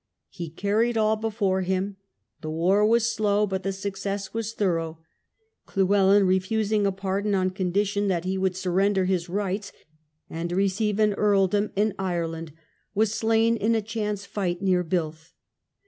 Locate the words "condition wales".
7.51-8.05